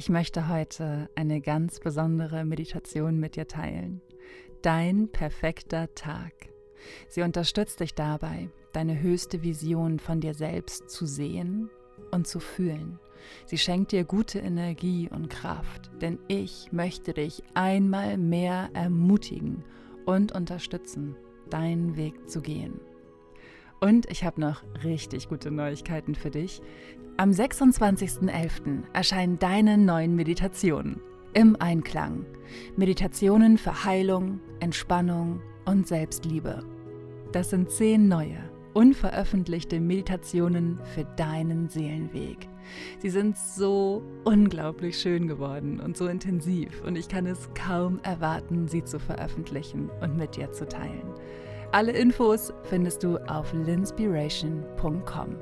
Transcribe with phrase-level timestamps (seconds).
[0.00, 4.00] Ich möchte heute eine ganz besondere Meditation mit dir teilen.
[4.62, 6.32] Dein perfekter Tag.
[7.06, 11.68] Sie unterstützt dich dabei, deine höchste Vision von dir selbst zu sehen
[12.12, 12.98] und zu fühlen.
[13.44, 19.64] Sie schenkt dir gute Energie und Kraft, denn ich möchte dich einmal mehr ermutigen
[20.06, 21.14] und unterstützen,
[21.50, 22.80] deinen Weg zu gehen.
[23.80, 26.60] Und ich habe noch richtig gute Neuigkeiten für dich.
[27.16, 28.82] Am 26.11.
[28.92, 31.00] erscheinen deine neuen Meditationen
[31.32, 32.26] im Einklang.
[32.76, 36.64] Meditationen für Heilung, Entspannung und Selbstliebe.
[37.32, 38.38] Das sind zehn neue,
[38.74, 42.48] unveröffentlichte Meditationen für deinen Seelenweg.
[42.98, 48.68] Sie sind so unglaublich schön geworden und so intensiv und ich kann es kaum erwarten,
[48.68, 51.14] sie zu veröffentlichen und mit dir zu teilen.
[51.72, 55.36] Alle Infos findest du auf linspiration.com.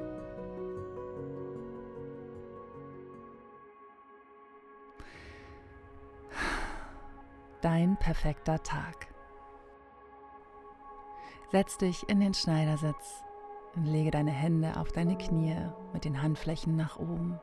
[7.63, 9.07] Dein perfekter Tag.
[11.51, 13.25] Setz dich in den Schneidersitz
[13.75, 15.57] und lege deine Hände auf deine Knie
[15.95, 17.41] mit den Handflächen nach oben.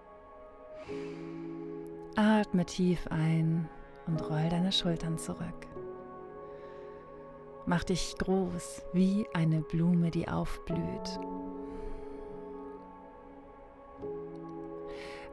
[2.15, 3.67] Atme tief ein
[4.05, 5.67] und roll deine Schultern zurück.
[7.67, 11.19] Mach dich groß wie eine Blume, die aufblüht.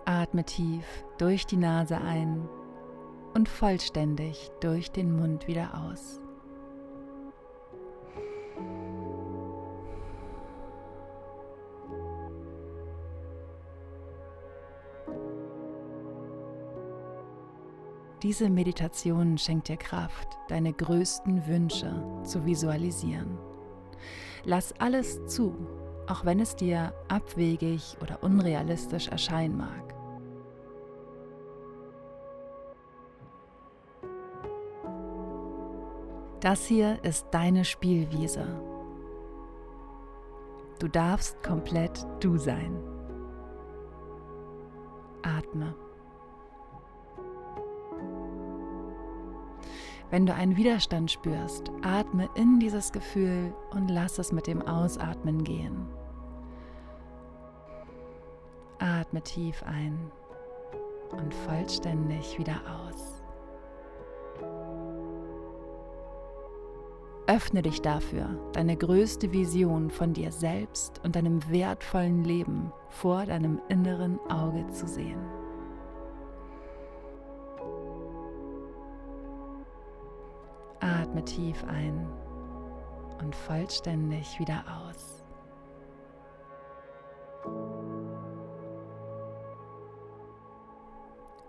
[0.07, 0.85] Atme tief
[1.19, 2.49] durch die Nase ein
[3.35, 6.22] und vollständig durch den Mund wieder aus.
[18.23, 21.93] Diese Meditation schenkt dir Kraft, deine größten Wünsche
[22.23, 23.37] zu visualisieren.
[24.45, 25.57] Lass alles zu,
[26.07, 29.95] auch wenn es dir abwegig oder unrealistisch erscheinen mag.
[36.39, 38.47] Das hier ist deine Spielwiese.
[40.79, 42.77] Du darfst komplett du sein.
[45.23, 45.75] Atme.
[50.13, 55.43] Wenn du einen Widerstand spürst, atme in dieses Gefühl und lass es mit dem Ausatmen
[55.43, 55.87] gehen.
[58.79, 59.99] Atme tief ein
[61.13, 63.23] und vollständig wieder aus.
[67.27, 73.63] Öffne dich dafür, deine größte Vision von dir selbst und deinem wertvollen Leben vor deinem
[73.71, 75.42] inneren Auge zu sehen.
[81.13, 82.07] Atme tief ein
[83.21, 85.23] und vollständig wieder aus.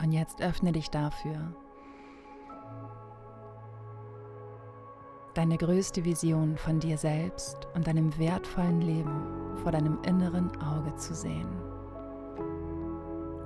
[0.01, 1.55] Und jetzt öffne dich dafür,
[5.33, 11.15] deine größte Vision von dir selbst und deinem wertvollen Leben vor deinem inneren Auge zu
[11.15, 11.47] sehen.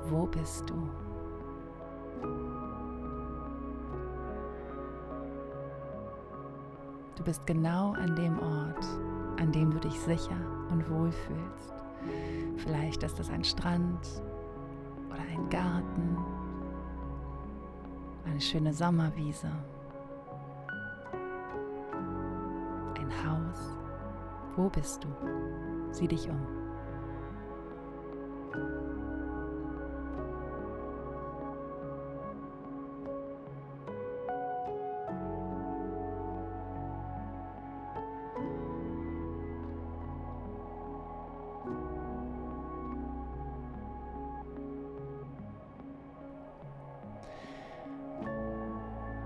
[0.10, 1.07] Wo bist du?
[7.18, 8.86] Du bist genau an dem Ort,
[9.40, 10.38] an dem du dich sicher
[10.70, 11.74] und wohl fühlst.
[12.58, 14.22] Vielleicht ist es ein Strand
[15.10, 16.18] oder ein Garten,
[18.24, 19.50] eine schöne Sommerwiese,
[23.00, 23.78] ein Haus.
[24.56, 25.08] Wo bist du?
[25.92, 26.40] Sieh dich um.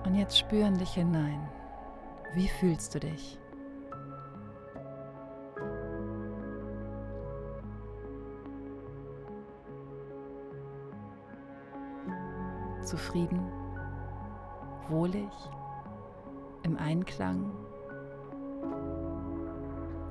[0.06, 1.48] Und jetzt spüren dich hinein.
[2.34, 3.38] Wie fühlst du dich?
[12.84, 13.40] Zufrieden?
[14.90, 15.30] Wohlig?
[16.64, 17.52] Im Einklang?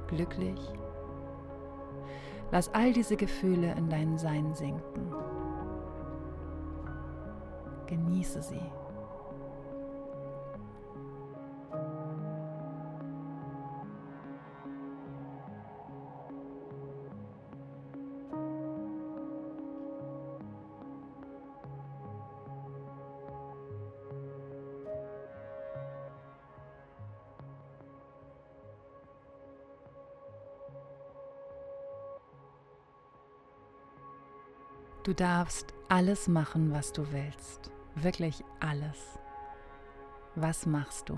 [0.06, 0.61] Glücklich?
[2.53, 5.15] Lass all diese Gefühle in dein Sein sinken.
[7.87, 8.62] Genieße sie.
[35.02, 37.70] Du darfst alles machen, was du willst.
[37.94, 39.19] Wirklich alles.
[40.35, 41.17] Was machst du?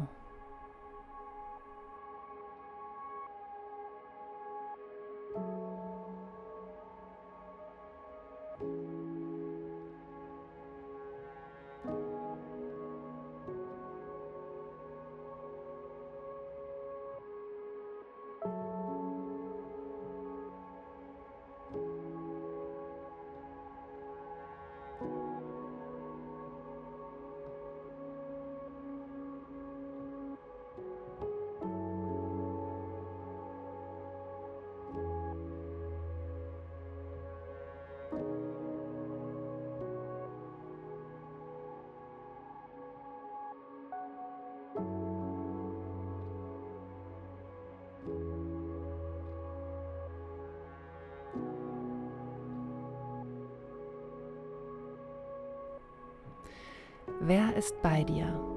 [57.25, 58.52] Wer ist bei dir?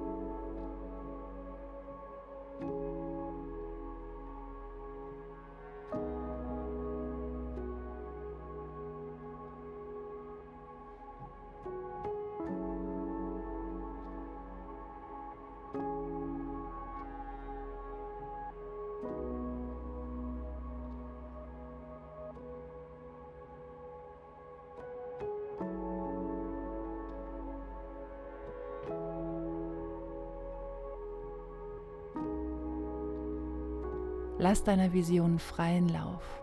[34.37, 36.41] Lass deiner Vision freien Lauf.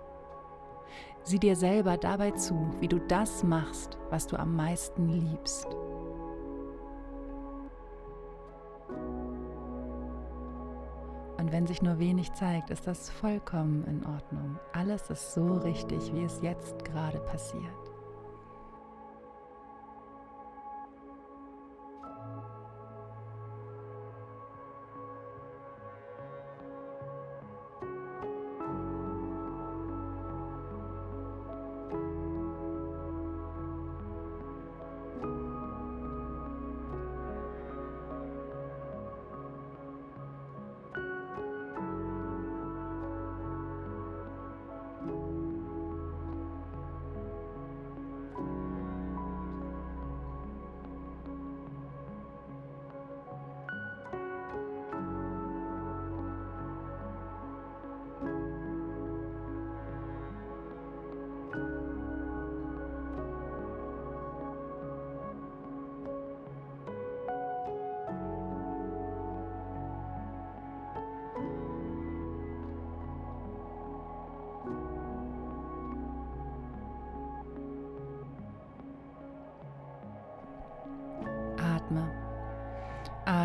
[1.25, 5.67] Sieh dir selber dabei zu, wie du das machst, was du am meisten liebst.
[11.37, 14.59] Und wenn sich nur wenig zeigt, ist das vollkommen in Ordnung.
[14.73, 17.82] Alles ist so richtig, wie es jetzt gerade passiert.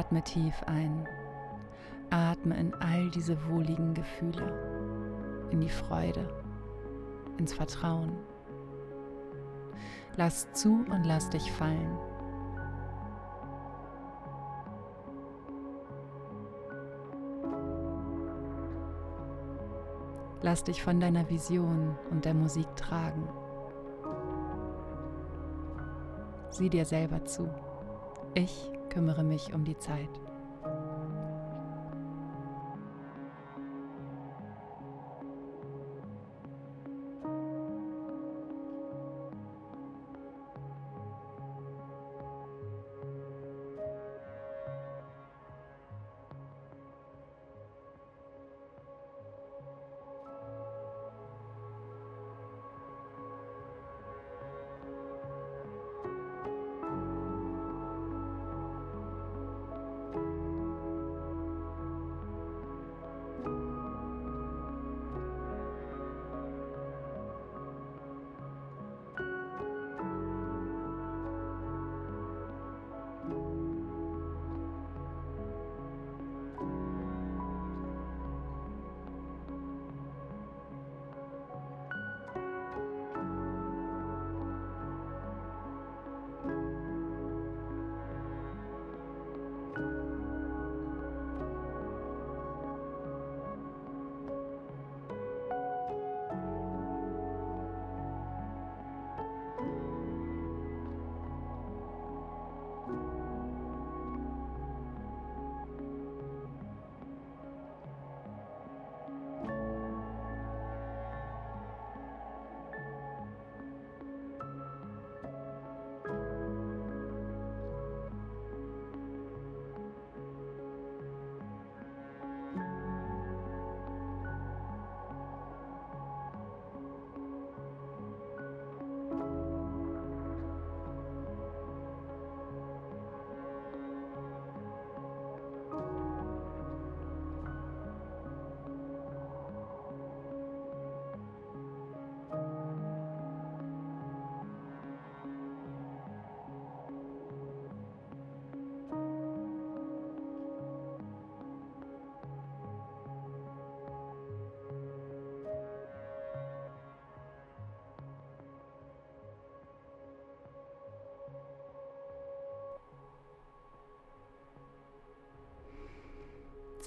[0.07, 1.05] Atme tief ein.
[2.11, 6.29] Atme in all diese wohligen Gefühle, in die Freude,
[7.37, 8.13] ins Vertrauen.
[10.15, 11.97] Lass zu und lass dich fallen.
[20.41, 23.27] Lass dich von deiner Vision und der Musik tragen.
[26.49, 27.49] Sieh dir selber zu.
[28.33, 30.09] Ich kümmere mich um die Zeit.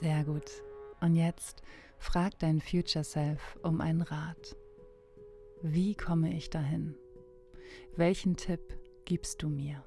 [0.01, 0.63] Sehr gut.
[1.03, 1.63] Und jetzt
[1.99, 4.57] frag dein Future Self um einen Rat.
[5.61, 6.95] Wie komme ich dahin?
[7.97, 8.61] Welchen Tipp
[9.05, 9.85] gibst du mir?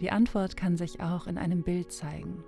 [0.00, 2.42] Die Antwort kann sich auch in einem Bild zeigen.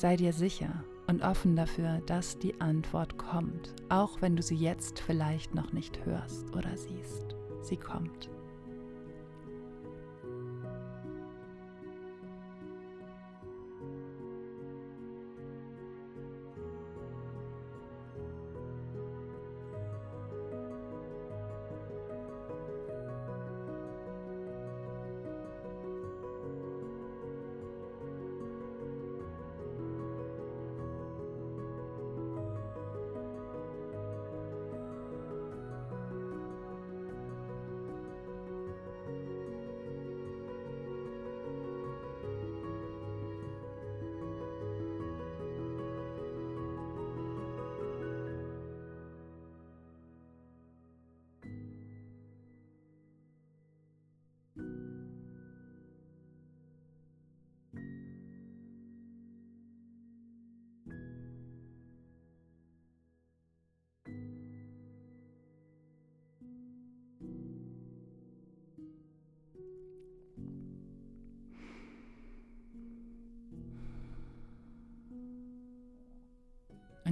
[0.00, 4.98] Sei dir sicher und offen dafür, dass die Antwort kommt, auch wenn du sie jetzt
[4.98, 7.36] vielleicht noch nicht hörst oder siehst.
[7.60, 8.30] Sie kommt.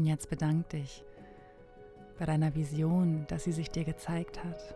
[0.09, 1.05] Jetzt bedank dich
[2.19, 4.75] bei deiner Vision, dass sie sich dir gezeigt hat.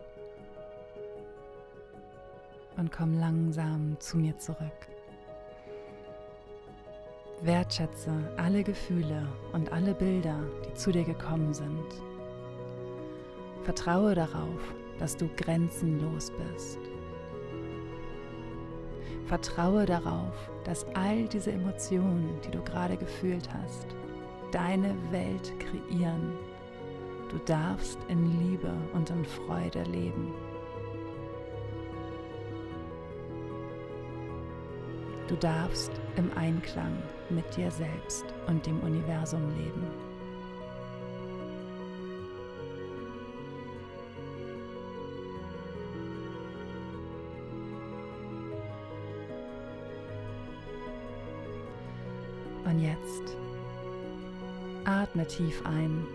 [2.77, 4.87] Und komm langsam zu mir zurück.
[7.41, 11.85] Wertschätze alle Gefühle und alle Bilder, die zu dir gekommen sind.
[13.63, 16.79] Vertraue darauf, dass du grenzenlos bist.
[19.25, 23.87] Vertraue darauf, dass all diese Emotionen, die du gerade gefühlt hast,
[24.53, 26.37] deine Welt kreieren.
[27.29, 30.31] Du darfst in Liebe und in Freude leben.
[35.27, 39.87] Du darfst im Einklang mit dir selbst und dem Universum leben.
[52.65, 53.42] Und jetzt
[55.13, 56.07] Atme tief ein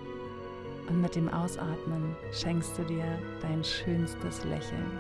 [0.88, 3.04] und mit dem Ausatmen schenkst du dir
[3.40, 4.90] dein schönstes Lächeln.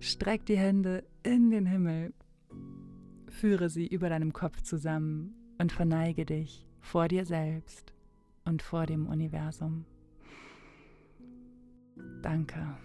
[0.00, 2.12] Streck die Hände in den Himmel,
[3.28, 7.94] führe sie über deinem Kopf zusammen und verneige dich vor dir selbst
[8.44, 9.84] und vor dem Universum.
[12.20, 12.76] Danke.